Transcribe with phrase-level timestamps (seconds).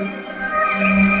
[0.00, 1.19] Música